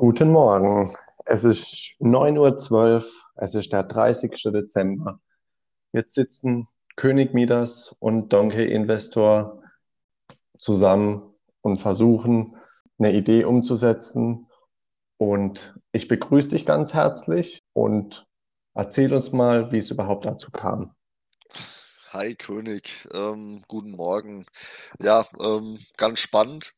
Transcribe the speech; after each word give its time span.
Guten 0.00 0.32
Morgen. 0.32 0.96
Es 1.26 1.44
ist 1.44 1.92
9.12 2.00 2.72
Uhr, 2.72 3.04
es 3.36 3.54
ist 3.54 3.70
der 3.70 3.82
30. 3.82 4.30
Dezember. 4.44 5.20
Jetzt 5.92 6.14
sitzen 6.14 6.68
König 6.96 7.34
Midas 7.34 7.94
und 7.98 8.32
Donkey 8.32 8.64
Investor 8.64 9.62
zusammen 10.58 11.34
und 11.60 11.82
versuchen, 11.82 12.56
eine 12.98 13.12
Idee 13.12 13.44
umzusetzen. 13.44 14.46
Und 15.18 15.78
ich 15.92 16.08
begrüße 16.08 16.48
dich 16.48 16.64
ganz 16.64 16.94
herzlich 16.94 17.62
und 17.74 18.26
erzähl 18.72 19.12
uns 19.12 19.32
mal, 19.32 19.70
wie 19.70 19.78
es 19.78 19.90
überhaupt 19.90 20.24
dazu 20.24 20.50
kam. 20.50 20.94
Hi 22.08 22.34
König, 22.36 23.06
ähm, 23.12 23.60
guten 23.68 23.90
Morgen. 23.90 24.46
Ja, 24.98 25.26
ähm, 25.38 25.78
ganz 25.98 26.20
spannend. 26.20 26.72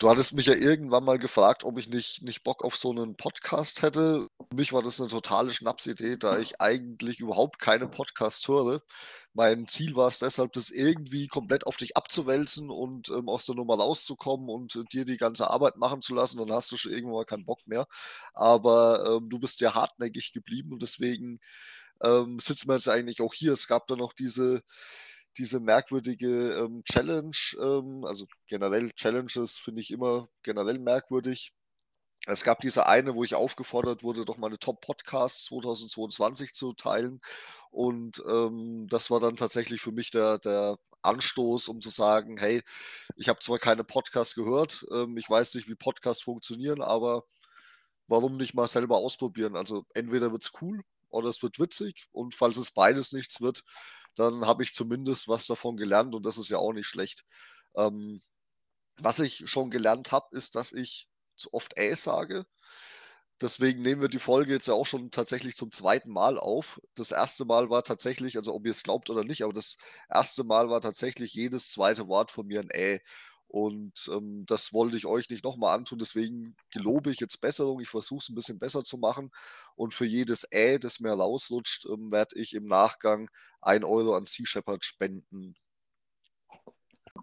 Du 0.00 0.08
hattest 0.08 0.32
mich 0.32 0.46
ja 0.46 0.54
irgendwann 0.54 1.02
mal 1.02 1.18
gefragt, 1.18 1.64
ob 1.64 1.76
ich 1.76 1.88
nicht, 1.88 2.22
nicht 2.22 2.44
Bock 2.44 2.64
auf 2.64 2.76
so 2.76 2.92
einen 2.92 3.16
Podcast 3.16 3.82
hätte. 3.82 4.28
Für 4.48 4.54
mich 4.54 4.72
war 4.72 4.80
das 4.80 5.00
eine 5.00 5.10
totale 5.10 5.50
Schnapsidee, 5.50 6.16
da 6.16 6.38
ich 6.38 6.60
eigentlich 6.60 7.18
überhaupt 7.18 7.58
keine 7.58 7.88
Podcasts 7.88 8.46
höre. 8.46 8.80
Mein 9.34 9.66
Ziel 9.66 9.96
war 9.96 10.06
es 10.06 10.20
deshalb, 10.20 10.52
das 10.52 10.70
irgendwie 10.70 11.26
komplett 11.26 11.66
auf 11.66 11.76
dich 11.76 11.96
abzuwälzen 11.96 12.70
und 12.70 13.08
ähm, 13.08 13.28
aus 13.28 13.46
der 13.46 13.56
Nummer 13.56 13.74
rauszukommen 13.74 14.48
und 14.48 14.76
äh, 14.76 14.84
dir 14.84 15.04
die 15.04 15.16
ganze 15.16 15.50
Arbeit 15.50 15.78
machen 15.78 16.00
zu 16.00 16.14
lassen. 16.14 16.38
Dann 16.38 16.52
hast 16.52 16.70
du 16.70 16.76
schon 16.76 16.92
irgendwann 16.92 17.16
mal 17.16 17.24
keinen 17.24 17.44
Bock 17.44 17.66
mehr. 17.66 17.88
Aber 18.34 19.16
ähm, 19.16 19.28
du 19.28 19.40
bist 19.40 19.60
ja 19.60 19.74
hartnäckig 19.74 20.32
geblieben 20.32 20.72
und 20.74 20.80
deswegen 20.80 21.40
ähm, 22.04 22.38
sitzen 22.38 22.68
wir 22.68 22.74
jetzt 22.74 22.88
eigentlich 22.88 23.20
auch 23.20 23.34
hier. 23.34 23.52
Es 23.52 23.66
gab 23.66 23.88
da 23.88 23.96
noch 23.96 24.12
diese 24.12 24.62
diese 25.38 25.60
merkwürdige 25.60 26.54
ähm, 26.54 26.82
Challenge, 26.84 27.36
ähm, 27.60 28.04
also 28.04 28.26
generell 28.46 28.90
Challenges 28.92 29.58
finde 29.58 29.80
ich 29.80 29.90
immer 29.90 30.28
generell 30.42 30.78
merkwürdig. 30.78 31.54
Es 32.26 32.44
gab 32.44 32.60
diese 32.60 32.86
eine, 32.86 33.14
wo 33.14 33.24
ich 33.24 33.34
aufgefordert 33.34 34.02
wurde, 34.02 34.24
doch 34.24 34.36
meine 34.36 34.58
Top-Podcasts 34.58 35.46
2022 35.46 36.52
zu 36.52 36.74
teilen. 36.74 37.20
Und 37.70 38.22
ähm, 38.28 38.86
das 38.90 39.10
war 39.10 39.20
dann 39.20 39.36
tatsächlich 39.36 39.80
für 39.80 39.92
mich 39.92 40.10
der, 40.10 40.38
der 40.38 40.78
Anstoß, 41.02 41.68
um 41.68 41.80
zu 41.80 41.88
sagen, 41.90 42.36
hey, 42.38 42.62
ich 43.16 43.28
habe 43.28 43.38
zwar 43.38 43.58
keine 43.58 43.84
Podcasts 43.84 44.34
gehört, 44.34 44.84
ähm, 44.92 45.16
ich 45.16 45.30
weiß 45.30 45.54
nicht, 45.54 45.68
wie 45.68 45.74
Podcasts 45.74 46.22
funktionieren, 46.22 46.82
aber 46.82 47.24
warum 48.08 48.36
nicht 48.36 48.54
mal 48.54 48.66
selber 48.66 48.96
ausprobieren? 48.96 49.56
Also 49.56 49.84
entweder 49.94 50.32
wird 50.32 50.44
es 50.44 50.52
cool 50.60 50.82
oder 51.10 51.28
es 51.28 51.42
wird 51.42 51.58
witzig 51.58 52.08
und 52.12 52.34
falls 52.34 52.56
es 52.56 52.72
beides 52.72 53.12
nichts 53.12 53.40
wird, 53.40 53.64
dann 54.18 54.46
habe 54.46 54.62
ich 54.62 54.74
zumindest 54.74 55.28
was 55.28 55.46
davon 55.46 55.76
gelernt 55.76 56.14
und 56.14 56.24
das 56.26 56.38
ist 56.38 56.48
ja 56.50 56.58
auch 56.58 56.72
nicht 56.72 56.86
schlecht. 56.86 57.24
Ähm, 57.76 58.22
was 58.98 59.20
ich 59.20 59.48
schon 59.50 59.70
gelernt 59.70 60.12
habe, 60.12 60.36
ist, 60.36 60.56
dass 60.56 60.72
ich 60.72 61.08
zu 61.36 61.52
oft 61.54 61.78
äh 61.78 61.94
sage. 61.96 62.46
Deswegen 63.40 63.82
nehmen 63.82 64.02
wir 64.02 64.08
die 64.08 64.18
Folge 64.18 64.52
jetzt 64.52 64.66
ja 64.66 64.74
auch 64.74 64.86
schon 64.86 65.12
tatsächlich 65.12 65.56
zum 65.56 65.70
zweiten 65.70 66.10
Mal 66.10 66.38
auf. 66.38 66.80
Das 66.96 67.12
erste 67.12 67.44
Mal 67.44 67.70
war 67.70 67.84
tatsächlich, 67.84 68.36
also 68.36 68.52
ob 68.54 68.64
ihr 68.66 68.72
es 68.72 68.82
glaubt 68.82 69.10
oder 69.10 69.22
nicht, 69.24 69.42
aber 69.44 69.52
das 69.52 69.76
erste 70.10 70.42
Mal 70.42 70.70
war 70.70 70.80
tatsächlich 70.80 71.34
jedes 71.34 71.70
zweite 71.70 72.08
Wort 72.08 72.30
von 72.32 72.46
mir 72.46 72.60
ein 72.60 72.70
Äh. 72.70 73.00
Und 73.48 74.10
ähm, 74.12 74.44
das 74.46 74.74
wollte 74.74 74.96
ich 74.98 75.06
euch 75.06 75.30
nicht 75.30 75.42
nochmal 75.42 75.74
antun. 75.76 75.98
Deswegen 75.98 76.54
gelobe 76.70 77.10
ich 77.10 77.18
jetzt 77.18 77.40
Besserung. 77.40 77.80
Ich 77.80 77.88
versuche 77.88 78.18
es 78.18 78.28
ein 78.28 78.34
bisschen 78.34 78.58
besser 78.58 78.84
zu 78.84 78.98
machen. 78.98 79.30
Und 79.74 79.94
für 79.94 80.04
jedes 80.04 80.46
Ä, 80.52 80.78
das 80.78 81.00
mir 81.00 81.12
rausrutscht, 81.12 81.86
ähm, 81.86 82.12
werde 82.12 82.38
ich 82.38 82.54
im 82.54 82.66
Nachgang 82.66 83.30
ein 83.62 83.84
Euro 83.84 84.14
an 84.14 84.26
Sea 84.26 84.44
Shepherd 84.46 84.84
spenden. 84.84 85.54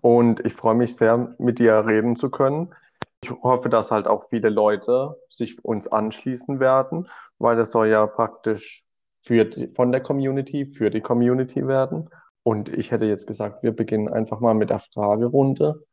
Und 0.02 0.46
ich 0.46 0.54
freue 0.54 0.76
mich 0.76 0.96
sehr, 0.96 1.36
mit 1.38 1.60
dir 1.60 1.86
reden 1.86 2.16
zu 2.16 2.30
können. 2.30 2.74
Ich 3.22 3.32
hoffe, 3.32 3.70
dass 3.70 3.92
halt 3.92 4.08
auch 4.08 4.28
viele 4.30 4.50
Leute 4.50 5.16
sich 5.30 5.64
uns 5.64 5.88
anschließen 5.88 6.60
werden, 6.60 7.08
weil 7.40 7.56
das 7.56 7.72
soll 7.72 7.88
ja 7.88 8.06
praktisch 8.06 8.84
für 9.22 9.50
von 9.74 9.92
der 9.92 10.02
Community 10.02 10.68
für 10.68 10.90
die 10.90 11.02
Community 11.02 11.68
werden. 11.68 12.10
Und 12.48 12.70
ich 12.70 12.92
hätte 12.92 13.06
jetzt 13.06 13.26
gesagt, 13.26 13.64
wir 13.64 13.76
beginnen 13.76 14.08
einfach 14.08 14.40
mal 14.40 14.54
mit 14.54 14.70
der 14.70 14.78
Fragerunde, 14.78 15.84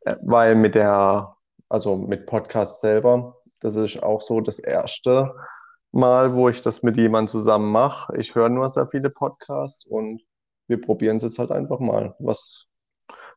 äh, 0.00 0.16
weil 0.22 0.56
mit 0.56 0.74
der, 0.74 1.36
also 1.68 1.96
mit 1.96 2.26
Podcast 2.26 2.80
selber, 2.80 3.36
das 3.60 3.76
ist 3.76 4.02
auch 4.02 4.20
so 4.20 4.40
das 4.40 4.58
erste 4.58 5.32
Mal, 5.92 6.34
wo 6.34 6.48
ich 6.48 6.62
das 6.62 6.82
mit 6.82 6.96
jemandem 6.96 7.28
zusammen 7.28 7.70
mache. 7.70 8.16
Ich 8.16 8.34
höre 8.34 8.48
nur 8.48 8.68
sehr 8.70 8.88
viele 8.88 9.08
Podcasts 9.08 9.86
und 9.86 10.20
wir 10.66 10.80
probieren 10.80 11.18
es 11.18 11.22
jetzt 11.22 11.38
halt 11.38 11.52
einfach 11.52 11.78
mal. 11.78 12.16
Was, 12.18 12.66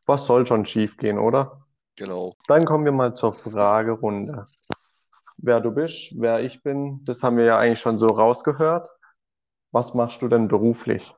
was 0.04 0.26
soll 0.26 0.44
schon 0.44 0.66
schief 0.66 0.96
gehen, 0.96 1.20
oder? 1.20 1.64
Genau. 1.94 2.34
Dann 2.48 2.64
kommen 2.64 2.84
wir 2.84 2.92
mal 2.92 3.14
zur 3.14 3.34
Fragerunde. 3.34 4.46
Wer 5.36 5.60
du 5.60 5.70
bist, 5.70 6.20
wer 6.20 6.40
ich 6.40 6.60
bin, 6.64 7.04
das 7.04 7.22
haben 7.22 7.36
wir 7.36 7.44
ja 7.44 7.58
eigentlich 7.58 7.78
schon 7.78 8.00
so 8.00 8.08
rausgehört. 8.08 8.88
Was 9.70 9.94
machst 9.94 10.22
du 10.22 10.28
denn 10.28 10.48
beruflich? 10.48 11.14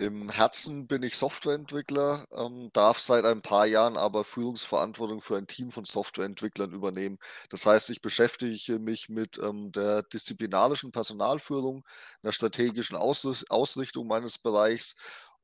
Im 0.00 0.30
Herzen 0.30 0.86
bin 0.86 1.02
ich 1.02 1.16
Softwareentwickler, 1.16 2.24
ähm, 2.32 2.70
darf 2.72 3.00
seit 3.00 3.24
ein 3.24 3.42
paar 3.42 3.66
Jahren 3.66 3.96
aber 3.96 4.22
Führungsverantwortung 4.22 5.20
für 5.20 5.36
ein 5.36 5.48
Team 5.48 5.72
von 5.72 5.84
Softwareentwicklern 5.84 6.70
übernehmen. 6.70 7.18
Das 7.50 7.66
heißt, 7.66 7.90
ich 7.90 8.00
beschäftige 8.00 8.78
mich 8.78 9.08
mit 9.08 9.40
ähm, 9.42 9.72
der 9.72 10.04
disziplinarischen 10.04 10.92
Personalführung, 10.92 11.84
einer 12.22 12.32
strategischen 12.32 12.96
Aus 12.96 13.44
Ausrichtung 13.48 14.06
meines 14.06 14.38
Bereichs 14.38 14.96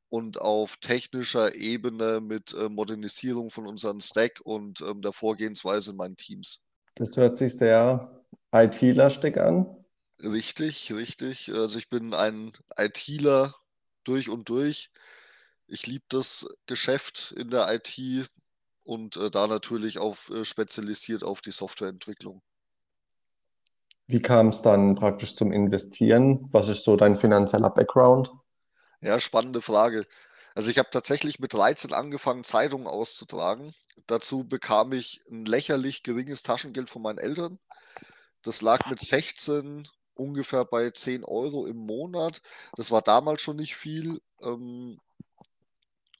und 0.09 0.41
auf 0.41 0.76
technischer 0.76 1.56
Ebene 1.56 2.20
mit 2.20 2.54
äh, 2.54 2.69
Modernisierung 2.69 3.50
von 3.50 3.66
unserem 3.66 4.00
Stack 4.00 4.41
und 4.44 4.81
ähm, 4.82 5.03
der 5.03 5.12
Vorgehensweise 5.12 5.91
in 5.91 5.97
meinen 5.97 6.16
Teams. 6.16 6.64
Das 6.94 7.16
hört 7.16 7.37
sich 7.37 7.56
sehr 7.56 8.22
IT-lastig 8.53 9.37
an. 9.37 9.84
Richtig, 10.22 10.93
richtig. 10.94 11.53
Also 11.53 11.76
ich 11.78 11.88
bin 11.88 12.14
ein 12.14 12.53
ITler 12.76 13.53
durch 14.04 14.28
und 14.28 14.48
durch. 14.48 14.91
Ich 15.66 15.87
liebe 15.87 16.04
das 16.09 16.47
Geschäft 16.66 17.32
in 17.37 17.50
der 17.50 17.72
IT 17.72 18.28
und 18.84 19.16
äh, 19.16 19.31
da 19.31 19.47
natürlich 19.47 19.98
auf 19.98 20.31
äh, 20.31 20.44
spezialisiert 20.44 21.25
auf 21.25 21.41
die 21.41 21.53
Softwareentwicklung. 21.53 22.43
Wie 24.06 24.20
kam 24.20 24.48
es 24.48 24.60
dann 24.60 24.94
praktisch 24.94 25.34
zum 25.34 25.50
Investieren? 25.50 26.47
Was 26.53 26.69
ist 26.69 26.84
so 26.84 26.97
dein 26.97 27.16
finanzieller 27.16 27.70
Background? 27.70 28.31
Ja, 29.00 29.19
spannende 29.19 29.62
Frage. 29.62 30.04
Also 30.54 30.70
ich 30.70 30.78
habe 30.78 30.91
tatsächlich 30.91 31.41
mit 31.41 31.54
13 31.54 31.93
angefangen, 31.93 32.44
Zeitungen 32.44 32.87
auszutragen. 32.87 33.75
Dazu 34.06 34.44
bekam 34.44 34.93
ich 34.93 35.22
ein 35.31 35.47
lächerlich 35.47 36.03
geringes 36.03 36.43
Taschengeld 36.43 36.91
von 36.91 37.03
meinen 37.03 37.19
Eltern. 37.19 37.59
Das 38.43 38.60
lag 38.60 38.88
mit 38.91 39.00
16 39.00 39.88
ungefähr 40.14 40.64
bei 40.64 40.91
10 40.91 41.25
Euro 41.25 41.66
im 41.66 41.76
Monat. 41.78 42.42
Das 42.76 42.91
war 42.91 43.02
damals 43.02 43.42
schon 43.42 43.56
nicht 43.56 43.76
viel 43.76 44.20
ähm, 44.42 44.98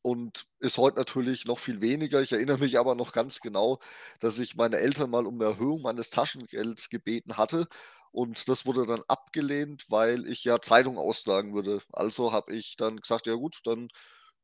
und 0.03 0.47
ist 0.61 0.77
heute 0.79 0.99
natürlich 0.99 1.47
noch 1.47 1.59
viel 1.59 1.81
weniger. 1.81 2.21
Ich 2.21 2.33
erinnere 2.33 2.59
mich 2.59 2.79
aber 2.79 2.95
noch 2.95 3.13
ganz 3.13 3.41
genau, 3.41 3.79
dass 4.21 4.39
ich 4.39 4.57
meine 4.57 4.77
Eltern 4.79 5.11
mal 5.11 5.27
um 5.27 5.37
eine 5.41 5.51
Erhöhung 5.53 5.83
meines 5.83 6.11
Taschengelds 6.11 6.91
gebeten 6.91 7.37
hatte 7.39 7.67
und 8.13 8.49
das 8.49 8.67
wurde 8.67 8.87
dann 8.87 9.03
abgelehnt, 9.09 9.87
weil 9.91 10.29
ich 10.29 10.45
ja 10.45 10.61
Zeitung 10.61 10.99
austragen 10.99 11.55
würde. 11.55 11.81
Also 11.93 12.33
habe 12.33 12.55
ich 12.55 12.77
dann 12.77 12.99
gesagt, 13.01 13.27
ja 13.27 13.35
gut, 13.35 13.61
dann 13.65 13.89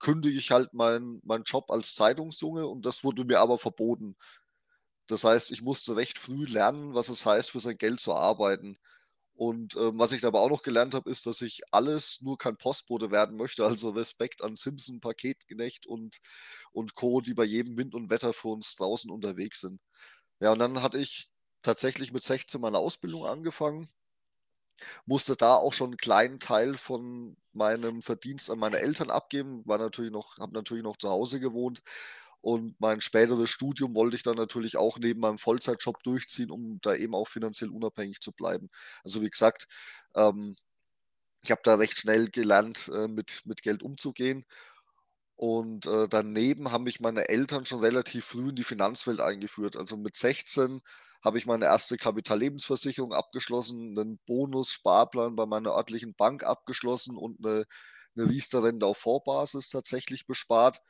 kündige 0.00 0.38
ich 0.38 0.50
halt 0.50 0.72
meinen 0.74 1.20
mein 1.24 1.42
Job 1.44 1.70
als 1.70 1.94
Zeitungsjunge 1.94 2.66
und 2.66 2.86
das 2.86 3.04
wurde 3.04 3.24
mir 3.24 3.40
aber 3.40 3.58
verboten. 3.58 4.16
Das 5.08 5.24
heißt, 5.24 5.50
ich 5.50 5.62
musste 5.62 5.96
recht 5.96 6.18
früh 6.18 6.46
lernen, 6.46 6.94
was 6.94 7.08
es 7.08 7.26
heißt, 7.26 7.50
für 7.50 7.60
sein 7.60 7.78
Geld 7.78 8.00
zu 8.00 8.14
arbeiten. 8.14 8.78
Und 9.40 9.74
ähm, 9.76 9.98
was 9.98 10.12
ich 10.12 10.20
dabei 10.20 10.38
auch 10.38 10.50
noch 10.50 10.62
gelernt 10.62 10.92
habe, 10.92 11.08
ist, 11.08 11.24
dass 11.24 11.40
ich 11.40 11.62
alles 11.70 12.20
nur 12.20 12.36
kein 12.36 12.58
Postbote 12.58 13.10
werden 13.10 13.38
möchte. 13.38 13.64
Also 13.64 13.88
Respekt 13.88 14.44
an 14.44 14.54
Simpson, 14.54 15.00
Paketknecht 15.00 15.86
und, 15.86 16.18
und 16.72 16.94
Co., 16.94 17.22
die 17.22 17.32
bei 17.32 17.44
jedem 17.44 17.78
Wind 17.78 17.94
und 17.94 18.10
Wetter 18.10 18.34
für 18.34 18.48
uns 18.48 18.76
draußen 18.76 19.10
unterwegs 19.10 19.62
sind. 19.62 19.80
Ja, 20.40 20.52
und 20.52 20.58
dann 20.58 20.82
hatte 20.82 20.98
ich 20.98 21.30
tatsächlich 21.62 22.12
mit 22.12 22.22
16 22.22 22.60
meine 22.60 22.76
Ausbildung 22.76 23.24
angefangen. 23.24 23.88
Musste 25.06 25.36
da 25.36 25.54
auch 25.54 25.72
schon 25.72 25.92
einen 25.92 25.96
kleinen 25.96 26.38
Teil 26.38 26.74
von 26.74 27.34
meinem 27.52 28.02
Verdienst 28.02 28.50
an 28.50 28.58
meine 28.58 28.80
Eltern 28.80 29.08
abgeben, 29.10 29.62
war 29.64 29.78
natürlich 29.78 30.12
noch, 30.12 30.36
habe 30.36 30.52
natürlich 30.52 30.84
noch 30.84 30.98
zu 30.98 31.08
Hause 31.08 31.40
gewohnt 31.40 31.82
und 32.40 32.80
mein 32.80 33.00
späteres 33.00 33.50
Studium 33.50 33.94
wollte 33.94 34.16
ich 34.16 34.22
dann 34.22 34.36
natürlich 34.36 34.76
auch 34.76 34.98
neben 34.98 35.20
meinem 35.20 35.38
Vollzeitjob 35.38 36.02
durchziehen, 36.02 36.50
um 36.50 36.78
da 36.82 36.94
eben 36.94 37.14
auch 37.14 37.28
finanziell 37.28 37.70
unabhängig 37.70 38.20
zu 38.20 38.32
bleiben. 38.32 38.70
Also 39.04 39.20
wie 39.22 39.30
gesagt, 39.30 39.66
ähm, 40.14 40.56
ich 41.42 41.50
habe 41.50 41.60
da 41.64 41.74
recht 41.74 41.98
schnell 41.98 42.28
gelernt, 42.30 42.90
äh, 42.94 43.08
mit, 43.08 43.42
mit 43.46 43.62
Geld 43.62 43.82
umzugehen. 43.82 44.44
Und 45.36 45.86
äh, 45.86 46.06
daneben 46.08 46.70
haben 46.70 46.84
mich 46.84 47.00
meine 47.00 47.28
Eltern 47.30 47.64
schon 47.64 47.80
relativ 47.80 48.26
früh 48.26 48.50
in 48.50 48.56
die 48.56 48.64
Finanzwelt 48.64 49.20
eingeführt. 49.20 49.76
Also 49.76 49.96
mit 49.96 50.14
16 50.16 50.82
habe 51.22 51.38
ich 51.38 51.46
meine 51.46 51.66
erste 51.66 51.96
Kapitallebensversicherung 51.96 53.12
abgeschlossen, 53.14 53.98
einen 53.98 54.18
Bonus-Sparplan 54.26 55.36
bei 55.36 55.46
meiner 55.46 55.74
örtlichen 55.74 56.14
Bank 56.14 56.44
abgeschlossen 56.44 57.16
und 57.16 57.38
eine, 57.44 57.64
eine 58.16 58.28
Riester-Rente 58.28 58.86
auf 58.86 58.98
Vorbasis 58.98 59.68
tatsächlich 59.70 60.26
bespart 60.26 60.80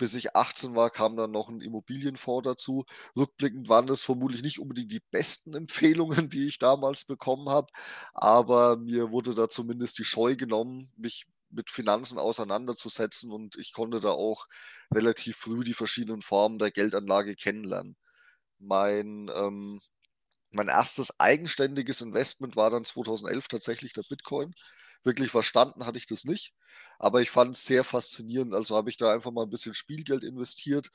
bis 0.00 0.14
ich 0.14 0.34
18 0.34 0.74
war, 0.74 0.90
kam 0.90 1.14
dann 1.16 1.30
noch 1.30 1.50
ein 1.50 1.60
Immobilienfonds 1.60 2.44
dazu. 2.44 2.86
Rückblickend 3.16 3.68
waren 3.68 3.86
das 3.86 4.02
vermutlich 4.02 4.42
nicht 4.42 4.58
unbedingt 4.58 4.90
die 4.90 5.02
besten 5.10 5.54
Empfehlungen, 5.56 6.30
die 6.30 6.48
ich 6.48 6.58
damals 6.58 7.04
bekommen 7.04 7.50
habe, 7.50 7.68
aber 8.14 8.78
mir 8.78 9.10
wurde 9.10 9.34
da 9.34 9.48
zumindest 9.48 9.98
die 9.98 10.04
Scheu 10.04 10.36
genommen, 10.36 10.90
mich 10.96 11.26
mit 11.50 11.68
Finanzen 11.70 12.18
auseinanderzusetzen 12.18 13.30
und 13.32 13.56
ich 13.56 13.72
konnte 13.74 14.00
da 14.00 14.10
auch 14.10 14.46
relativ 14.94 15.36
früh 15.36 15.64
die 15.64 15.74
verschiedenen 15.74 16.22
Formen 16.22 16.58
der 16.58 16.70
Geldanlage 16.70 17.34
kennenlernen. 17.34 17.96
Mein, 18.58 19.30
ähm, 19.34 19.80
mein 20.52 20.68
erstes 20.68 21.20
eigenständiges 21.20 22.00
Investment 22.00 22.56
war 22.56 22.70
dann 22.70 22.84
2011 22.84 23.48
tatsächlich 23.48 23.92
der 23.92 24.04
Bitcoin. 24.08 24.54
Wirklich 25.04 25.30
verstanden 25.30 25.86
hatte 25.86 25.98
ich 25.98 26.06
das 26.06 26.24
nicht, 26.24 26.52
aber 26.98 27.22
ich 27.22 27.30
fand 27.30 27.56
es 27.56 27.64
sehr 27.64 27.84
faszinierend. 27.84 28.54
Also 28.54 28.76
habe 28.76 28.90
ich 28.90 28.96
da 28.96 29.12
einfach 29.12 29.30
mal 29.32 29.44
ein 29.44 29.50
bisschen 29.50 29.74
Spielgeld 29.74 30.24
investiert 30.24 30.90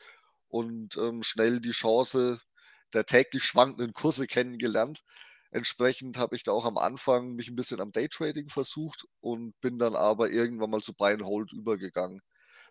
und 0.48 0.98
ähm, 0.98 1.24
schnell 1.24 1.60
die 1.60 1.72
Chance 1.72 2.40
der 2.94 3.06
täglich 3.06 3.44
schwankenden 3.44 3.94
Kurse 3.94 4.28
kennengelernt. 4.28 5.02
Entsprechend 5.52 6.18
habe 6.18 6.36
ich 6.36 6.44
da 6.44 6.52
auch 6.52 6.66
am 6.66 6.78
Anfang 6.78 7.34
mich 7.34 7.50
ein 7.50 7.56
bisschen 7.56 7.82
am 7.82 7.92
Daytrading 7.92 8.50
versucht 8.50 9.06
und 9.22 9.60
bin 9.62 9.80
dann 9.80 9.96
aber 9.96 10.30
irgendwann 10.30 10.70
mal 10.70 10.82
zu 10.82 10.94
Buy 10.94 11.14
and 11.14 11.24
Hold 11.24 11.54
übergegangen. 11.54 12.22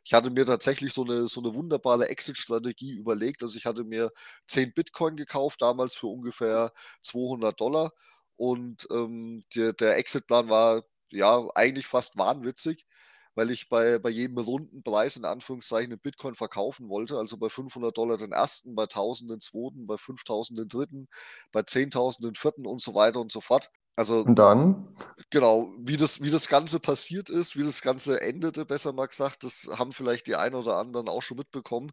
Ich 0.04 0.12
hatte 0.14 0.30
mir 0.30 0.44
tatsächlich 0.46 0.92
so 0.92 1.04
eine, 1.04 1.26
so 1.28 1.40
eine 1.42 1.54
wunderbare 1.54 2.08
Exit-Strategie 2.10 2.92
überlegt. 2.92 3.42
Also 3.42 3.56
ich 3.56 3.64
hatte 3.66 3.84
mir 3.84 4.10
10 4.46 4.72
Bitcoin 4.74 5.16
gekauft, 5.16 5.62
damals 5.62 5.94
für 5.96 6.08
ungefähr 6.08 6.72
200 7.02 7.58
Dollar. 7.60 7.92
Und 8.36 8.86
ähm, 8.90 9.40
der, 9.54 9.72
der 9.72 9.96
Exit-Plan 9.96 10.48
war 10.48 10.82
ja 11.14 11.46
eigentlich 11.54 11.86
fast 11.86 12.18
wahnwitzig, 12.18 12.86
weil 13.34 13.50
ich 13.50 13.68
bei, 13.68 13.98
bei 13.98 14.10
jedem 14.10 14.38
runden 14.38 14.82
Preis 14.82 15.16
in 15.16 15.24
Anführungszeichen 15.24 15.92
einen 15.92 16.00
Bitcoin 16.00 16.34
verkaufen 16.34 16.88
wollte. 16.88 17.18
Also 17.18 17.36
bei 17.38 17.48
500 17.48 17.96
Dollar 17.96 18.16
den 18.16 18.32
ersten, 18.32 18.74
bei 18.74 18.84
1000 18.84 19.30
den 19.30 19.40
zweiten, 19.40 19.86
bei 19.86 19.96
5000 19.98 20.58
den 20.58 20.68
dritten, 20.68 21.08
bei 21.52 21.62
10.000 21.62 22.22
den 22.22 22.34
vierten 22.34 22.66
und 22.66 22.80
so 22.80 22.94
weiter 22.94 23.20
und 23.20 23.32
so 23.32 23.40
fort. 23.40 23.70
Also 23.96 24.26
Und 24.26 24.36
dann? 24.36 24.88
genau, 25.30 25.72
wie 25.78 25.96
das, 25.96 26.22
wie 26.22 26.30
das 26.30 26.48
Ganze 26.48 26.80
passiert 26.80 27.30
ist, 27.30 27.56
wie 27.56 27.62
das 27.64 27.82
Ganze 27.82 28.20
endete, 28.20 28.64
besser 28.64 28.92
mal 28.92 29.06
gesagt, 29.06 29.44
das 29.44 29.68
haben 29.78 29.92
vielleicht 29.92 30.26
die 30.26 30.36
einen 30.36 30.54
oder 30.54 30.76
anderen 30.76 31.08
auch 31.08 31.22
schon 31.22 31.38
mitbekommen. 31.38 31.92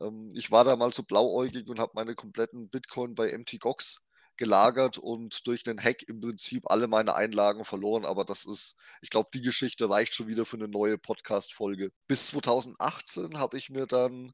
Ähm, 0.00 0.30
ich 0.34 0.50
war 0.50 0.64
da 0.64 0.76
mal 0.76 0.92
so 0.92 1.02
blauäugig 1.02 1.68
und 1.68 1.78
habe 1.78 1.92
meine 1.94 2.14
kompletten 2.14 2.68
Bitcoin 2.68 3.14
bei 3.14 3.36
MTGOX 3.36 4.06
gelagert 4.36 4.98
und 4.98 5.46
durch 5.46 5.62
den 5.64 5.82
Hack 5.82 6.02
im 6.04 6.20
Prinzip 6.20 6.70
alle 6.70 6.88
meine 6.88 7.14
Einlagen 7.14 7.64
verloren. 7.64 8.04
Aber 8.04 8.24
das 8.24 8.46
ist, 8.46 8.78
ich 9.00 9.10
glaube, 9.10 9.30
die 9.34 9.42
Geschichte 9.42 9.88
reicht 9.88 10.14
schon 10.14 10.28
wieder 10.28 10.44
für 10.44 10.56
eine 10.56 10.68
neue 10.68 10.98
Podcast-Folge. 10.98 11.90
Bis 12.08 12.28
2018 12.28 13.38
habe 13.38 13.56
ich 13.58 13.70
mir 13.70 13.86
dann 13.86 14.32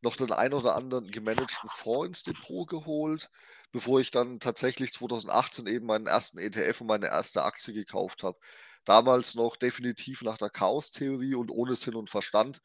noch 0.00 0.16
den 0.16 0.32
ein 0.32 0.54
oder 0.54 0.76
anderen 0.76 1.10
gemanagten 1.10 1.68
Fonds 1.68 2.06
ins 2.06 2.22
Depot 2.22 2.68
geholt, 2.68 3.30
bevor 3.72 4.00
ich 4.00 4.10
dann 4.10 4.40
tatsächlich 4.40 4.92
2018 4.92 5.66
eben 5.66 5.86
meinen 5.86 6.06
ersten 6.06 6.38
ETF 6.38 6.82
und 6.82 6.86
meine 6.86 7.08
erste 7.08 7.42
Aktie 7.42 7.74
gekauft 7.74 8.22
habe. 8.22 8.38
Damals 8.84 9.34
noch 9.34 9.56
definitiv 9.56 10.22
nach 10.22 10.38
der 10.38 10.50
Chaos-Theorie 10.50 11.34
und 11.34 11.50
ohne 11.50 11.74
Sinn 11.74 11.94
und 11.94 12.10
Verstand, 12.10 12.60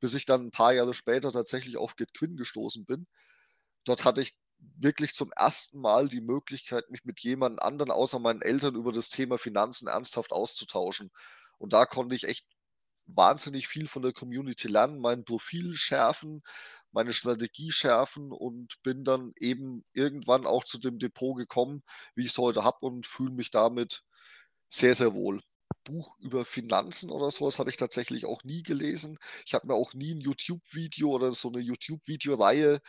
bis 0.00 0.14
ich 0.14 0.24
dann 0.24 0.46
ein 0.46 0.50
paar 0.50 0.72
Jahre 0.72 0.94
später 0.94 1.30
tatsächlich 1.32 1.76
auf 1.76 1.96
GitQuinn 1.96 2.36
gestoßen 2.36 2.86
bin. 2.86 3.06
Dort 3.84 4.04
hatte 4.04 4.22
ich 4.22 4.34
wirklich 4.58 5.14
zum 5.14 5.32
ersten 5.32 5.80
Mal 5.80 6.08
die 6.08 6.20
Möglichkeit, 6.20 6.90
mich 6.90 7.04
mit 7.04 7.20
jemand 7.20 7.62
anderen 7.62 7.90
außer 7.90 8.18
meinen 8.18 8.42
Eltern 8.42 8.74
über 8.74 8.92
das 8.92 9.08
Thema 9.08 9.38
Finanzen 9.38 9.88
ernsthaft 9.88 10.32
auszutauschen. 10.32 11.10
Und 11.58 11.72
da 11.72 11.86
konnte 11.86 12.14
ich 12.14 12.24
echt 12.24 12.46
wahnsinnig 13.06 13.68
viel 13.68 13.88
von 13.88 14.02
der 14.02 14.12
Community 14.12 14.68
lernen, 14.68 15.00
mein 15.00 15.24
Profil 15.24 15.74
schärfen, 15.74 16.42
meine 16.92 17.12
Strategie 17.12 17.72
schärfen 17.72 18.32
und 18.32 18.82
bin 18.82 19.04
dann 19.04 19.32
eben 19.38 19.82
irgendwann 19.92 20.46
auch 20.46 20.64
zu 20.64 20.78
dem 20.78 20.98
Depot 20.98 21.36
gekommen, 21.36 21.82
wie 22.14 22.24
ich 22.24 22.30
es 22.30 22.38
heute 22.38 22.64
habe 22.64 22.78
und 22.86 23.06
fühle 23.06 23.32
mich 23.32 23.50
damit 23.50 24.02
sehr, 24.68 24.94
sehr 24.94 25.14
wohl. 25.14 25.42
Buch 25.84 26.18
über 26.18 26.44
Finanzen 26.44 27.10
oder 27.10 27.30
sowas 27.30 27.58
habe 27.58 27.70
ich 27.70 27.76
tatsächlich 27.78 28.26
auch 28.26 28.44
nie 28.44 28.62
gelesen. 28.62 29.18
Ich 29.46 29.54
habe 29.54 29.66
mir 29.68 29.74
auch 29.74 29.94
nie 29.94 30.14
ein 30.14 30.20
YouTube-Video 30.20 31.10
oder 31.10 31.32
so 31.32 31.48
eine 31.48 31.60
YouTube-Videoreihe 31.60 32.80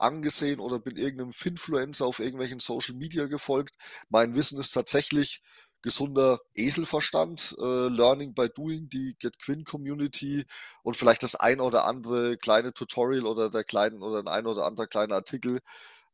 angesehen 0.00 0.60
oder 0.60 0.78
bin 0.80 0.96
irgendeinem 0.96 1.32
Finfluencer 1.32 2.06
auf 2.06 2.18
irgendwelchen 2.20 2.60
Social 2.60 2.94
Media 2.96 3.26
gefolgt. 3.26 3.76
Mein 4.08 4.34
Wissen 4.34 4.58
ist 4.58 4.70
tatsächlich 4.72 5.42
gesunder 5.82 6.40
Eselverstand, 6.54 7.56
äh, 7.58 7.88
Learning 7.88 8.34
by 8.34 8.48
Doing, 8.50 8.88
die 8.90 9.16
GetQuinn 9.18 9.64
Community 9.64 10.44
und 10.82 10.96
vielleicht 10.96 11.22
das 11.22 11.34
ein 11.36 11.60
oder 11.60 11.86
andere 11.86 12.36
kleine 12.36 12.74
Tutorial 12.74 13.24
oder 13.26 13.50
der 13.50 13.64
kleinen 13.64 14.02
oder 14.02 14.18
ein 14.20 14.28
ein 14.28 14.46
oder 14.46 14.66
andere 14.66 14.88
kleine 14.88 15.14
Artikel, 15.14 15.60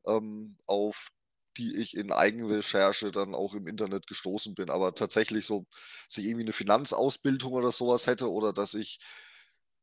ähm, 0.06 0.50
auf 0.66 1.10
die 1.56 1.76
ich 1.76 1.96
in 1.96 2.12
Eigenrecherche 2.12 3.10
dann 3.12 3.34
auch 3.34 3.54
im 3.54 3.66
Internet 3.66 4.06
gestoßen 4.06 4.54
bin. 4.54 4.70
Aber 4.70 4.94
tatsächlich 4.94 5.46
so, 5.46 5.66
dass 6.06 6.18
ich 6.18 6.26
irgendwie 6.26 6.44
eine 6.44 6.52
Finanzausbildung 6.52 7.52
oder 7.54 7.72
sowas 7.72 8.06
hätte 8.06 8.30
oder 8.30 8.52
dass 8.52 8.74
ich 8.74 9.00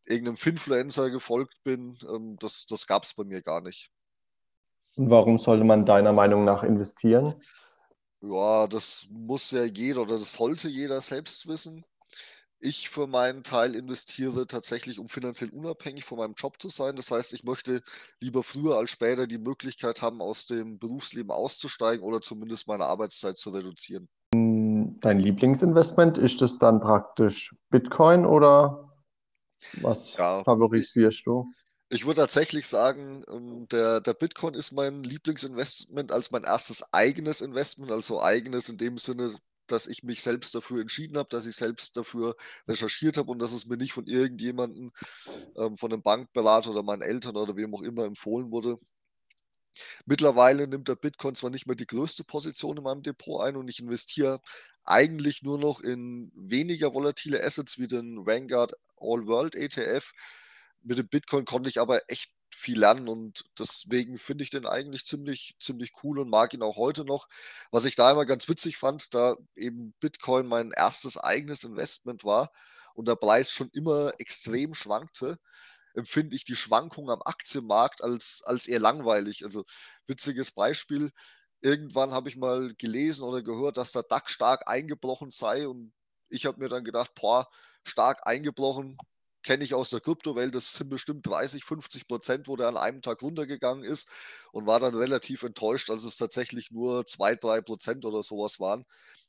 irgendeinem 0.06 0.38
Finfluencer 0.38 1.10
gefolgt 1.10 1.56
bin, 1.64 1.98
ähm, 2.10 2.38
das, 2.40 2.66
das 2.66 2.88
gab 2.88 3.04
es 3.04 3.14
bei 3.14 3.24
mir 3.24 3.42
gar 3.42 3.62
nicht. 3.62 3.92
Und 4.96 5.10
warum 5.10 5.40
sollte 5.40 5.64
man 5.64 5.86
deiner 5.86 6.14
Meinung 6.14 6.44
nach 6.46 6.64
investieren? 6.64 7.36
Ja, 8.22 8.68
das 8.68 9.08
muss 9.10 9.52
ja 9.52 9.64
jeder 9.64 10.04
oder 10.04 10.16
das 10.16 10.34
sollte 10.34 10.70
jeder 10.70 11.02
selbst 11.02 11.48
wissen. 11.48 11.84
Ich 12.60 12.88
für 12.88 13.08
meinen 13.08 13.44
Teil 13.44 13.76
investiere 13.76 14.48
tatsächlich, 14.48 14.98
um 14.98 15.10
finanziell 15.10 15.50
unabhängig 15.50 16.06
von 16.06 16.20
meinem 16.20 16.36
Job 16.36 16.62
zu 16.62 16.70
sein. 16.70 16.96
Das 16.96 17.12
heißt, 17.12 17.34
ich 17.34 17.44
möchte 17.44 17.82
lieber 18.22 18.42
früher 18.42 18.78
als 18.78 18.92
später 18.92 19.28
die 19.28 19.40
Möglichkeit 19.40 20.02
haben, 20.02 20.22
aus 20.22 20.46
dem 20.46 20.80
Berufsleben 20.80 21.32
auszusteigen 21.32 22.06
oder 22.06 22.22
zumindest 22.22 22.70
meine 22.70 22.86
Arbeitszeit 22.86 23.38
zu 23.38 23.50
reduzieren. 23.50 24.08
Dein 24.32 25.20
Lieblingsinvestment, 25.20 26.18
ist 26.18 26.42
das 26.42 26.58
dann 26.58 26.80
praktisch 26.80 27.54
Bitcoin 27.70 28.26
oder 28.26 28.93
was 29.74 30.18
Ja, 30.18 30.45
favorisierst 30.45 31.25
du? 31.25 31.54
Ich 31.89 32.06
würde 32.06 32.21
tatsächlich 32.21 32.68
sagen, 32.68 33.24
ähm, 33.30 33.68
der, 33.69 34.01
der 34.01 34.13
Bitcoin 34.15 34.56
ist 34.56 34.71
mein 34.71 35.04
Lieblingsinvestment 35.04 36.12
als 36.12 36.31
mein 36.31 36.44
erstes 36.44 36.92
eigenes 36.94 37.39
Investment, 37.42 37.92
also 37.92 38.21
eigenes 38.21 38.68
in 38.69 38.77
dem 38.77 38.98
Sinne, 38.98 39.36
dass 39.68 39.86
ich 39.88 40.01
mich 40.04 40.21
selbst 40.24 40.56
dafür 40.56 40.81
entschieden 40.81 41.18
habe, 41.18 41.30
dass 41.30 41.45
ich 41.45 41.56
selbst 41.56 41.95
dafür 41.95 42.36
recherchiert 42.68 43.18
habe 43.18 43.31
und 43.31 43.39
dass 43.39 43.54
es 43.54 43.65
mir 43.68 43.77
nicht 43.77 43.94
von 43.94 44.07
irgendjemandem, 44.07 44.92
ähm, 45.57 45.77
von 45.77 45.94
einem 45.94 46.01
Bankberater 46.04 46.71
oder 46.71 46.83
meinen 46.83 47.01
Eltern 47.04 47.38
oder 47.38 47.56
wem 47.56 47.75
auch 47.75 47.81
immer 47.83 48.06
empfohlen 48.06 48.51
wurde. 48.51 48.80
Mittlerweile 50.06 50.68
nimmt 50.68 50.88
der 50.88 50.96
Bitcoin 50.96 51.36
zwar 51.36 51.50
nicht 51.50 51.68
mehr 51.68 51.75
die 51.75 51.88
größte 51.88 52.24
Position 52.24 52.77
in 52.77 52.84
meinem 52.84 53.03
Depot 53.03 53.42
ein 53.42 53.56
und 53.56 53.68
ich 53.68 53.80
investiere 53.80 54.42
eigentlich 54.84 55.44
nur 55.44 55.58
noch 55.58 55.82
in 55.82 56.32
weniger 56.36 56.94
volatile 56.94 57.44
Assets 57.44 57.80
wie 57.80 57.88
den 57.88 58.25
Vanguard 58.25 58.74
All 58.98 59.25
World 59.27 59.56
ETF. 59.56 60.12
Mit 60.82 60.98
dem 60.98 61.08
Bitcoin 61.08 61.46
konnte 61.46 61.70
ich 61.70 61.80
aber 61.80 62.01
echt 62.10 62.32
viel 62.56 62.80
lernen 62.80 63.08
und 63.08 63.46
deswegen 63.58 64.18
finde 64.18 64.44
ich 64.44 64.50
den 64.50 64.65
eigentlich 64.65 65.06
ziemlich, 65.06 65.56
ziemlich 65.60 65.92
cool 66.03 66.20
und 66.20 66.30
mag 66.30 66.53
ihn 66.53 66.62
auch 66.62 66.77
heute 66.77 67.03
noch. 67.03 67.27
Was 67.72 67.86
ich 67.86 67.96
da 67.96 68.12
immer 68.12 68.25
ganz 68.25 68.48
witzig 68.48 68.77
fand, 68.77 69.13
da 69.13 69.36
eben 69.56 69.94
Bitcoin 70.00 70.48
mein 70.48 70.72
erstes 70.72 71.18
eigenes 71.18 71.63
Investment 71.63 72.24
war 72.24 72.51
und 72.94 73.08
der 73.08 73.15
Preis 73.15 73.51
schon 73.51 73.70
immer 73.74 74.12
extrem 74.20 74.74
schwankte, 74.74 75.39
empfinde 75.94 76.36
ich 76.36 76.46
die 76.46 76.56
Schwankung 76.56 77.10
am 77.10 77.22
Aktienmarkt 77.24 78.04
als, 78.04 78.42
als 78.46 78.68
eher 78.68 78.80
langweilig. 78.80 79.44
Also 79.46 79.64
witziges 80.08 80.52
Beispiel, 80.52 81.12
irgendwann 81.62 82.12
habe 82.12 82.30
ich 82.30 82.38
mal 82.38 82.74
gelesen 82.76 83.24
oder 83.24 83.42
gehört, 83.42 83.78
dass 83.78 83.92
der 83.94 84.04
DAX 84.04 84.32
stark 84.34 84.68
eingebrochen 84.68 85.32
sei 85.32 85.68
und 85.68 85.94
ich 86.30 86.46
habe 86.46 86.60
mir 86.60 86.70
dann 86.70 86.84
gedacht, 86.84 87.12
boah, 87.16 87.48
stark 87.84 88.26
eingebrochen, 88.28 88.98
kenne 89.44 89.64
ich 89.64 89.74
aus 89.74 89.90
der 89.90 90.00
Kryptowelt, 90.00 90.56
das 90.56 90.74
sind 90.74 90.90
bestimmt 90.90 91.28
30, 91.28 91.64
50 91.66 92.08
Prozent, 92.08 92.48
wo 92.48 92.56
der 92.56 92.70
an 92.70 92.78
einem 92.78 93.02
Tag 93.02 93.22
runtergegangen 93.22 93.84
ist 93.84 94.10
und 94.52 94.66
war 94.66 94.80
dann 94.80 94.96
relativ 94.96 95.44
enttäuscht, 95.44 95.90
als 95.90 96.06
es 96.06 96.18
tatsächlich 96.18 96.72
nur 96.72 97.06
2, 97.06 97.36
3 97.36 97.62
Prozent 97.62 98.06
oder 98.06 98.24
sowas 98.24 98.60
waren. 98.60 98.86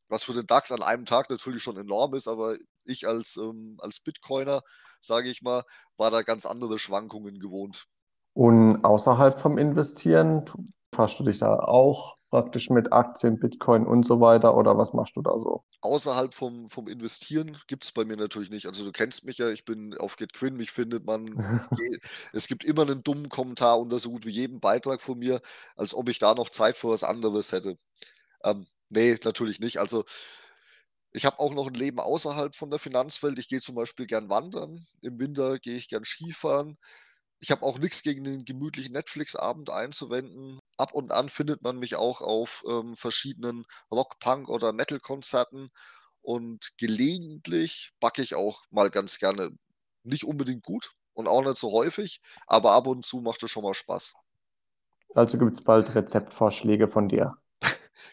Was 0.08 0.24
für 0.24 0.34
den 0.34 0.46
DAX 0.46 0.70
an 0.72 0.82
einem 0.82 1.06
Tag 1.06 1.30
natürlich 1.30 1.62
schon 1.62 1.76
enorm 1.78 2.14
ist, 2.14 2.28
aber 2.28 2.56
ich 2.84 3.06
als, 3.08 3.36
ähm, 3.36 3.76
als 3.80 4.00
Bitcoiner, 4.00 4.62
sage 5.06 5.28
ich 5.28 5.42
mal, 5.42 5.62
war 5.96 6.10
da 6.10 6.22
ganz 6.22 6.46
andere 6.46 6.78
Schwankungen 6.78 7.38
gewohnt. 7.38 7.86
Und 8.32 8.84
außerhalb 8.84 9.38
vom 9.38 9.58
Investieren, 9.58 10.44
Hast 10.98 11.18
du 11.18 11.24
dich 11.24 11.38
da 11.38 11.54
auch 11.58 12.16
praktisch 12.30 12.70
mit 12.70 12.92
Aktien, 12.92 13.38
Bitcoin 13.38 13.86
und 13.86 14.04
so 14.04 14.20
weiter 14.20 14.56
oder 14.56 14.76
was 14.76 14.92
machst 14.92 15.16
du 15.16 15.22
da 15.22 15.38
so? 15.38 15.64
Außerhalb 15.82 16.34
vom, 16.34 16.68
vom 16.68 16.88
Investieren 16.88 17.56
gibt 17.68 17.84
es 17.84 17.92
bei 17.92 18.04
mir 18.04 18.16
natürlich 18.16 18.50
nicht. 18.50 18.66
Also 18.66 18.84
du 18.84 18.92
kennst 18.92 19.24
mich 19.24 19.38
ja, 19.38 19.48
ich 19.48 19.64
bin 19.64 19.96
auf 19.98 20.16
GetQuinn, 20.16 20.56
mich 20.56 20.70
findet 20.70 21.04
man, 21.04 21.26
es 22.32 22.48
gibt 22.48 22.64
immer 22.64 22.82
einen 22.82 23.02
dummen 23.02 23.28
Kommentar 23.28 23.78
unter 23.78 23.98
so 23.98 24.10
gut 24.10 24.26
wie 24.26 24.30
jedem 24.30 24.60
Beitrag 24.60 25.00
von 25.00 25.18
mir, 25.18 25.40
als 25.76 25.94
ob 25.94 26.08
ich 26.08 26.18
da 26.18 26.34
noch 26.34 26.48
Zeit 26.48 26.76
für 26.76 26.88
was 26.88 27.04
anderes 27.04 27.52
hätte. 27.52 27.78
Ähm, 28.42 28.66
nee, 28.90 29.16
natürlich 29.24 29.60
nicht. 29.60 29.78
Also 29.78 30.04
Ich 31.14 31.24
habe 31.24 31.38
auch 31.38 31.54
noch 31.54 31.68
ein 31.68 31.74
Leben 31.74 32.00
außerhalb 32.00 32.56
von 32.56 32.70
der 32.70 32.80
Finanzwelt. 32.80 33.38
Ich 33.38 33.48
gehe 33.48 33.60
zum 33.60 33.76
Beispiel 33.76 34.06
gern 34.06 34.28
wandern. 34.28 34.84
Im 35.00 35.20
Winter 35.20 35.60
gehe 35.60 35.76
ich 35.76 35.88
gern 35.88 36.04
Skifahren. 36.04 36.76
Ich 37.38 37.52
habe 37.52 37.62
auch 37.62 37.78
nichts 37.78 38.02
gegen 38.02 38.24
den 38.24 38.44
gemütlichen 38.44 38.92
Netflix-Abend 38.92 39.70
einzuwenden. 39.70 40.58
Ab 40.76 40.92
und 40.92 41.12
an 41.12 41.28
findet 41.28 41.62
man 41.62 41.78
mich 41.78 41.94
auch 41.94 42.20
auf 42.20 42.64
ähm, 42.68 42.96
verschiedenen 42.96 43.64
Rock-, 43.92 44.18
Punk- 44.18 44.48
oder 44.48 44.72
Metal-Konzerten. 44.72 45.70
Und 46.20 46.72
gelegentlich 46.78 47.92
backe 48.00 48.22
ich 48.22 48.34
auch 48.34 48.64
mal 48.70 48.90
ganz 48.90 49.18
gerne. 49.18 49.50
Nicht 50.02 50.24
unbedingt 50.24 50.64
gut 50.64 50.92
und 51.12 51.28
auch 51.28 51.42
nicht 51.44 51.58
so 51.58 51.70
häufig, 51.70 52.20
aber 52.46 52.72
ab 52.72 52.88
und 52.88 53.04
zu 53.04 53.20
macht 53.20 53.42
es 53.44 53.50
schon 53.52 53.62
mal 53.62 53.74
Spaß. 53.74 54.14
Also 55.14 55.38
gibt 55.38 55.52
es 55.52 55.62
bald 55.62 55.94
Rezeptvorschläge 55.94 56.88
von 56.88 57.08
dir. 57.08 57.36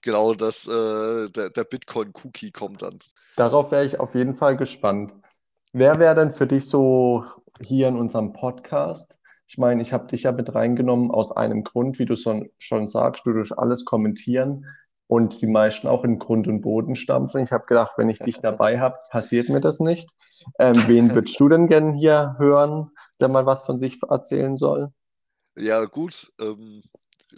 Genau, 0.01 0.33
das, 0.33 0.67
äh, 0.67 1.29
der, 1.29 1.49
der 1.49 1.63
Bitcoin-Cookie 1.63 2.51
kommt 2.51 2.81
dann. 2.81 2.99
Darauf 3.35 3.71
wäre 3.71 3.85
ich 3.85 3.99
auf 3.99 4.15
jeden 4.15 4.33
Fall 4.33 4.57
gespannt. 4.57 5.13
Wer 5.73 5.99
wäre 5.99 6.15
denn 6.15 6.31
für 6.31 6.47
dich 6.47 6.67
so 6.67 7.25
hier 7.61 7.87
in 7.87 7.95
unserem 7.95 8.33
Podcast? 8.33 9.19
Ich 9.47 9.57
meine, 9.57 9.81
ich 9.81 9.93
habe 9.93 10.07
dich 10.07 10.23
ja 10.23 10.31
mit 10.31 10.53
reingenommen 10.53 11.11
aus 11.11 11.31
einem 11.35 11.63
Grund, 11.63 11.99
wie 11.99 12.05
du 12.05 12.15
schon, 12.15 12.49
schon 12.57 12.87
sagst, 12.87 13.25
du 13.25 13.33
durch 13.33 13.57
alles 13.57 13.85
kommentieren 13.85 14.65
und 15.07 15.41
die 15.41 15.47
meisten 15.47 15.87
auch 15.87 16.05
in 16.05 16.19
Grund 16.19 16.47
und 16.47 16.61
Boden 16.61 16.95
stampfen. 16.95 17.43
Ich 17.43 17.51
habe 17.51 17.65
gedacht, 17.65 17.97
wenn 17.97 18.07
ich 18.09 18.19
dich 18.19 18.37
dabei 18.41 18.79
habe, 18.79 18.97
passiert 19.09 19.49
mir 19.49 19.59
das 19.59 19.81
nicht. 19.81 20.09
Ähm, 20.57 20.75
wen 20.87 21.13
würdest 21.13 21.37
du 21.37 21.49
denn 21.49 21.67
gerne 21.67 21.93
hier 21.97 22.35
hören, 22.37 22.91
der 23.19 23.27
mal 23.27 23.45
was 23.45 23.65
von 23.65 23.77
sich 23.77 23.99
erzählen 24.09 24.55
soll? 24.55 24.93
Ja, 25.57 25.83
gut. 25.83 26.31
Ähm, 26.39 26.81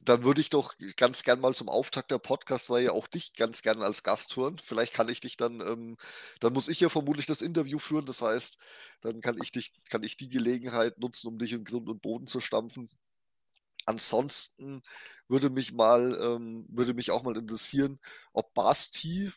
dann 0.05 0.24
würde 0.24 0.41
ich 0.41 0.50
doch 0.50 0.75
ganz 0.98 1.24
gern 1.24 1.39
mal 1.39 1.53
zum 1.53 1.69
Auftakt 1.69 2.12
der 2.12 2.19
Podcast-Reihe 2.19 2.91
auch 2.91 3.07
dich 3.07 3.33
ganz 3.33 3.62
gern 3.62 3.81
als 3.81 4.03
Gast 4.03 4.36
hören. 4.36 4.57
Vielleicht 4.57 4.93
kann 4.93 5.10
ich 5.10 5.22
dich 5.22 5.38
dann, 5.38 5.62
ähm, 5.62 5.98
dann 6.39 6.53
muss 6.53 6.67
ich 6.67 6.79
ja 6.79 6.89
vermutlich 6.89 7.25
das 7.25 7.41
Interview 7.41 7.79
führen. 7.79 8.05
Das 8.05 8.22
heißt, 8.22 8.57
dann 9.01 9.22
kann 9.22 9.38
ich 9.41 9.51
dich, 9.51 9.74
kann 9.89 10.03
ich 10.03 10.17
die 10.17 10.29
Gelegenheit 10.29 11.00
nutzen, 11.00 11.27
um 11.27 11.39
dich 11.39 11.53
in 11.53 11.63
Grund 11.63 11.89
und 11.89 12.01
Boden 12.01 12.27
zu 12.27 12.41
stampfen. 12.41 12.89
Ansonsten 13.86 14.81
würde 15.27 15.50
mich 15.50 15.74
mal, 15.74 16.19
ähm, 16.22 16.65
würde 16.69 16.93
mich 16.93 17.12
auch 17.12 17.24
mal 17.24 17.38
interessieren, 17.38 18.00
ob 18.33 18.53
Basti 18.53 19.31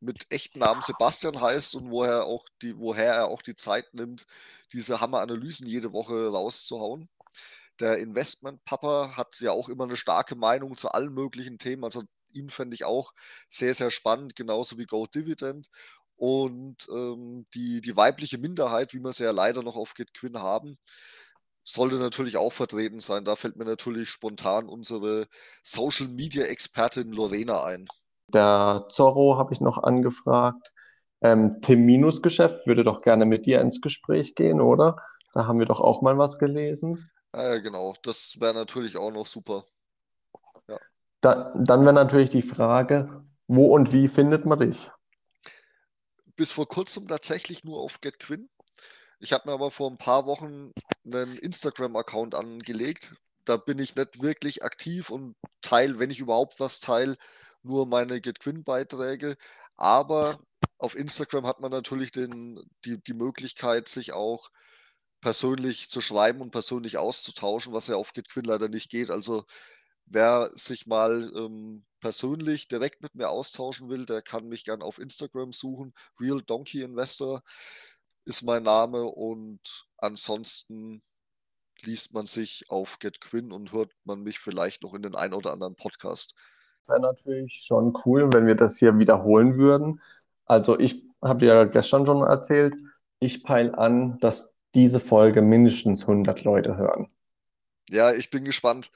mit 0.00 0.26
echten 0.30 0.60
Namen 0.60 0.82
Sebastian 0.82 1.40
heißt 1.40 1.76
und 1.76 1.90
woher 1.90 2.24
auch 2.24 2.48
die, 2.62 2.78
woher 2.78 3.14
er 3.14 3.28
auch 3.28 3.42
die 3.42 3.56
Zeit 3.56 3.94
nimmt, 3.94 4.26
diese 4.72 5.00
Hammer-Analysen 5.00 5.66
jede 5.66 5.92
Woche 5.92 6.28
rauszuhauen 6.28 7.08
der 7.82 7.98
Investment-Papa 7.98 9.16
hat 9.16 9.40
ja 9.40 9.50
auch 9.50 9.68
immer 9.68 9.84
eine 9.84 9.96
starke 9.96 10.36
Meinung 10.36 10.76
zu 10.76 10.88
allen 10.88 11.12
möglichen 11.12 11.58
Themen. 11.58 11.84
Also 11.84 12.02
ihn 12.32 12.48
fände 12.48 12.74
ich 12.74 12.84
auch 12.84 13.12
sehr, 13.48 13.74
sehr 13.74 13.90
spannend, 13.90 14.36
genauso 14.36 14.78
wie 14.78 14.86
Go 14.86 15.06
Dividend. 15.06 15.68
Und 16.16 16.86
ähm, 16.90 17.46
die, 17.54 17.80
die 17.80 17.96
weibliche 17.96 18.38
Minderheit, 18.38 18.94
wie 18.94 19.00
wir 19.00 19.12
sie 19.12 19.24
ja 19.24 19.32
leider 19.32 19.62
noch 19.62 19.74
auf 19.74 19.94
GitQuinn 19.94 20.38
haben, 20.38 20.78
sollte 21.64 21.96
natürlich 21.96 22.36
auch 22.36 22.52
vertreten 22.52 23.00
sein. 23.00 23.24
Da 23.24 23.34
fällt 23.34 23.56
mir 23.56 23.64
natürlich 23.64 24.08
spontan 24.08 24.68
unsere 24.68 25.26
Social 25.64 26.08
Media 26.08 26.44
Expertin 26.44 27.12
Lorena 27.12 27.64
ein. 27.64 27.86
Der 28.28 28.86
Zorro 28.88 29.36
habe 29.36 29.52
ich 29.52 29.60
noch 29.60 29.82
angefragt. 29.82 30.72
Ähm, 31.20 31.58
Tim 31.60 31.84
Minus-Geschäft 31.84 32.66
würde 32.66 32.84
doch 32.84 33.02
gerne 33.02 33.26
mit 33.26 33.46
dir 33.46 33.60
ins 33.60 33.80
Gespräch 33.80 34.34
gehen, 34.34 34.60
oder? 34.60 34.96
Da 35.34 35.46
haben 35.46 35.58
wir 35.58 35.66
doch 35.66 35.80
auch 35.80 36.02
mal 36.02 36.18
was 36.18 36.38
gelesen. 36.38 37.10
Ja, 37.34 37.58
genau. 37.58 37.94
Das 38.02 38.40
wäre 38.40 38.54
natürlich 38.54 38.96
auch 38.96 39.10
noch 39.10 39.26
super. 39.26 39.64
Ja. 40.68 40.78
Da, 41.20 41.52
dann 41.56 41.84
wäre 41.84 41.94
natürlich 41.94 42.30
die 42.30 42.42
Frage, 42.42 43.24
wo 43.46 43.74
und 43.74 43.92
wie 43.92 44.08
findet 44.08 44.44
man 44.44 44.58
dich? 44.58 44.90
Bis 46.36 46.52
vor 46.52 46.68
kurzem 46.68 47.08
tatsächlich 47.08 47.64
nur 47.64 47.78
auf 47.78 48.00
GetQuinn. 48.00 48.48
Ich 49.18 49.32
habe 49.32 49.48
mir 49.48 49.54
aber 49.54 49.70
vor 49.70 49.90
ein 49.90 49.98
paar 49.98 50.26
Wochen 50.26 50.72
einen 51.04 51.38
Instagram-Account 51.38 52.34
angelegt. 52.34 53.14
Da 53.44 53.56
bin 53.56 53.78
ich 53.78 53.94
nicht 53.94 54.22
wirklich 54.22 54.64
aktiv 54.64 55.10
und 55.10 55.36
teile, 55.60 55.98
wenn 55.98 56.10
ich 56.10 56.20
überhaupt 56.20 56.60
was 56.60 56.80
teile, 56.80 57.16
nur 57.62 57.86
meine 57.86 58.20
GetQuinn-Beiträge. 58.20 59.36
Aber 59.76 60.40
auf 60.78 60.96
Instagram 60.96 61.46
hat 61.46 61.60
man 61.60 61.70
natürlich 61.70 62.10
den, 62.10 62.60
die, 62.84 63.00
die 63.02 63.14
Möglichkeit, 63.14 63.88
sich 63.88 64.12
auch 64.12 64.50
persönlich 65.22 65.88
zu 65.88 66.02
schreiben 66.02 66.42
und 66.42 66.50
persönlich 66.50 66.98
auszutauschen, 66.98 67.72
was 67.72 67.86
ja 67.86 67.96
auf 67.96 68.12
GitQuinn 68.12 68.44
leider 68.44 68.68
nicht 68.68 68.90
geht. 68.90 69.10
Also 69.10 69.44
wer 70.04 70.50
sich 70.54 70.86
mal 70.86 71.32
ähm, 71.34 71.84
persönlich 72.00 72.68
direkt 72.68 73.02
mit 73.02 73.14
mir 73.14 73.30
austauschen 73.30 73.88
will, 73.88 74.04
der 74.04 74.20
kann 74.20 74.48
mich 74.48 74.64
gerne 74.64 74.84
auf 74.84 74.98
Instagram 74.98 75.52
suchen. 75.52 75.94
Real 76.20 76.42
Donkey 76.42 76.82
Investor 76.82 77.42
ist 78.24 78.42
mein 78.42 78.64
Name 78.64 79.04
und 79.04 79.60
ansonsten 79.96 81.02
liest 81.82 82.14
man 82.14 82.26
sich 82.26 82.64
auf 82.68 82.98
GetQuinn 82.98 83.52
und 83.52 83.72
hört 83.72 83.92
man 84.04 84.22
mich 84.22 84.38
vielleicht 84.40 84.82
noch 84.82 84.94
in 84.94 85.02
den 85.02 85.14
ein 85.14 85.34
oder 85.34 85.52
anderen 85.52 85.76
Podcast. 85.76 86.36
Wäre 86.86 87.00
natürlich 87.00 87.62
schon 87.64 87.96
cool, 88.04 88.32
wenn 88.32 88.46
wir 88.46 88.56
das 88.56 88.76
hier 88.76 88.98
wiederholen 88.98 89.56
würden. 89.56 90.00
Also 90.46 90.78
ich 90.78 91.04
habe 91.22 91.40
dir 91.40 91.54
ja 91.54 91.64
gestern 91.64 92.06
schon 92.06 92.22
erzählt, 92.22 92.74
ich 93.20 93.44
peile 93.44 93.78
an, 93.78 94.18
dass 94.18 94.51
diese 94.74 95.00
Folge 95.00 95.42
mindestens 95.42 96.02
100 96.02 96.44
Leute 96.44 96.76
hören. 96.76 97.08
Ja, 97.88 98.12
ich 98.12 98.30
bin 98.30 98.44
gespannt. 98.44 98.90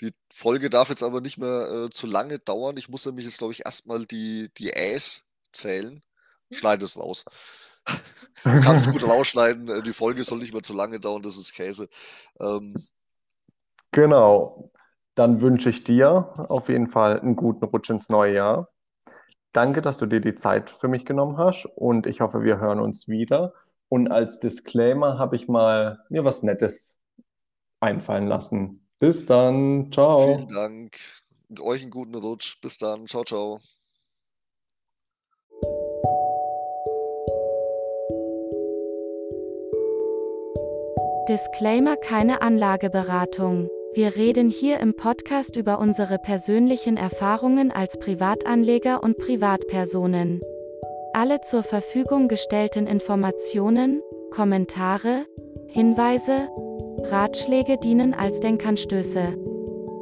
Die 0.00 0.12
Folge 0.32 0.70
darf 0.70 0.90
jetzt 0.90 1.02
aber 1.02 1.20
nicht 1.20 1.38
mehr 1.38 1.86
äh, 1.86 1.90
zu 1.90 2.06
lange 2.06 2.38
dauern. 2.38 2.76
Ich 2.76 2.88
muss 2.88 3.04
nämlich 3.04 3.24
jetzt, 3.24 3.38
glaube 3.38 3.52
ich, 3.52 3.64
erstmal 3.64 4.06
die, 4.06 4.50
die 4.56 4.70
Äs 4.70 5.32
zählen. 5.52 6.02
Schneide 6.50 6.84
es 6.84 6.96
raus. 6.96 7.24
du 8.44 8.60
kannst 8.60 8.90
gut 8.90 9.06
rausschneiden. 9.06 9.68
Äh, 9.68 9.82
die 9.82 9.92
Folge 9.92 10.22
soll 10.24 10.38
nicht 10.38 10.52
mehr 10.52 10.62
zu 10.62 10.72
lange 10.72 11.00
dauern. 11.00 11.22
Das 11.22 11.36
ist 11.36 11.52
Käse. 11.52 11.88
Ähm, 12.40 12.74
genau. 13.90 14.70
Dann 15.14 15.40
wünsche 15.40 15.70
ich 15.70 15.82
dir 15.82 16.46
auf 16.48 16.68
jeden 16.68 16.88
Fall 16.88 17.20
einen 17.20 17.34
guten 17.34 17.64
Rutsch 17.64 17.90
ins 17.90 18.08
neue 18.08 18.36
Jahr. 18.36 18.68
Danke, 19.52 19.82
dass 19.82 19.98
du 19.98 20.06
dir 20.06 20.20
die 20.20 20.36
Zeit 20.36 20.70
für 20.70 20.86
mich 20.86 21.04
genommen 21.04 21.38
hast 21.38 21.66
und 21.74 22.06
ich 22.06 22.20
hoffe, 22.20 22.44
wir 22.44 22.60
hören 22.60 22.78
uns 22.78 23.08
wieder. 23.08 23.52
Und 23.88 24.10
als 24.10 24.38
Disclaimer 24.38 25.18
habe 25.18 25.36
ich 25.36 25.48
mal 25.48 26.04
mir 26.08 26.24
was 26.24 26.42
Nettes 26.42 26.94
einfallen 27.80 28.26
lassen. 28.26 28.86
Bis 28.98 29.26
dann. 29.26 29.90
Ciao. 29.92 30.34
Vielen 30.34 30.48
Dank. 30.48 30.96
Euch 31.60 31.82
einen 31.82 31.90
guten 31.90 32.14
Rutsch. 32.14 32.60
Bis 32.60 32.76
dann. 32.78 33.06
Ciao, 33.06 33.24
ciao. 33.24 33.60
Disclaimer 41.28 41.96
keine 41.96 42.40
Anlageberatung. 42.40 43.68
Wir 43.94 44.16
reden 44.16 44.48
hier 44.48 44.80
im 44.80 44.96
Podcast 44.96 45.56
über 45.56 45.78
unsere 45.78 46.18
persönlichen 46.18 46.96
Erfahrungen 46.96 47.70
als 47.70 47.98
Privatanleger 47.98 49.02
und 49.02 49.18
Privatpersonen. 49.18 50.40
Alle 51.18 51.40
zur 51.40 51.64
Verfügung 51.64 52.28
gestellten 52.28 52.86
Informationen, 52.86 54.02
Kommentare, 54.30 55.26
Hinweise, 55.66 56.48
Ratschläge 57.10 57.76
dienen 57.76 58.14
als 58.14 58.38
Denkanstöße. 58.38 59.36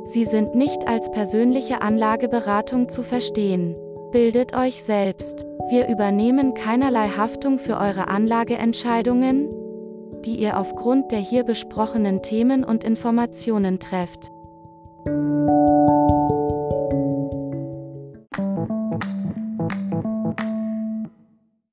Sie 0.05 0.27
sind 0.27 0.55
nicht 0.55 0.87
als 0.87 1.11
persönliche 1.11 1.81
Anlageberatung 1.81 2.91
zu 2.91 3.03
verstehen. 3.03 3.75
Bildet 4.13 4.55
euch 4.55 4.85
selbst. 4.85 5.47
Wir 5.71 5.89
übernehmen 5.89 6.53
keinerlei 6.53 7.09
Haftung 7.09 7.59
für 7.59 7.79
eure 7.79 8.09
Anlageentscheidungen, 8.09 9.49
die 10.27 10.37
ihr 10.37 10.61
aufgrund 10.61 11.13
der 11.13 11.21
hier 11.21 11.45
besprochenen 11.45 12.21
Themen 12.21 12.63
und 12.63 12.85
Informationen 12.85 13.81
trefft. 13.81 14.31